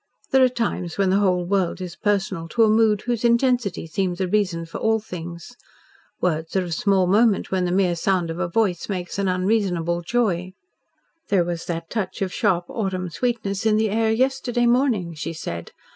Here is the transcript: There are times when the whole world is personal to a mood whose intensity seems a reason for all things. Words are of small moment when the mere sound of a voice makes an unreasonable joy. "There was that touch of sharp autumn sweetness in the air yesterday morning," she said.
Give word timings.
There 0.31 0.43
are 0.43 0.49
times 0.49 0.97
when 0.97 1.11
the 1.11 1.19
whole 1.19 1.45
world 1.45 1.79
is 1.79 1.95
personal 1.95 2.47
to 2.47 2.63
a 2.63 2.69
mood 2.71 3.01
whose 3.01 3.23
intensity 3.23 3.85
seems 3.85 4.19
a 4.19 4.27
reason 4.27 4.65
for 4.65 4.79
all 4.79 4.99
things. 4.99 5.55
Words 6.19 6.55
are 6.55 6.63
of 6.63 6.73
small 6.73 7.05
moment 7.05 7.51
when 7.51 7.65
the 7.65 7.71
mere 7.71 7.95
sound 7.95 8.31
of 8.31 8.39
a 8.39 8.47
voice 8.47 8.89
makes 8.89 9.19
an 9.19 9.27
unreasonable 9.27 10.01
joy. 10.01 10.53
"There 11.29 11.43
was 11.45 11.65
that 11.65 11.91
touch 11.91 12.23
of 12.23 12.33
sharp 12.33 12.65
autumn 12.67 13.11
sweetness 13.11 13.63
in 13.67 13.77
the 13.77 13.91
air 13.91 14.11
yesterday 14.11 14.65
morning," 14.65 15.13
she 15.13 15.33
said. 15.33 15.71